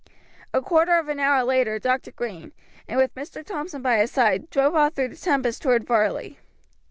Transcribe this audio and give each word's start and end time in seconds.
A 0.51 0.63
quarter 0.63 0.97
of 0.97 1.09
an 1.09 1.19
hour 1.19 1.43
later 1.43 1.77
Dr. 1.77 2.09
Green, 2.11 2.53
with 2.89 3.13
Mr. 3.13 3.45
Thompson 3.45 3.83
by 3.83 3.97
his 3.99 4.09
side, 4.09 4.49
drove 4.49 4.73
off 4.73 4.95
through 4.95 5.09
the 5.09 5.15
tempest 5.15 5.61
toward 5.61 5.83
Varley. 5.83 6.39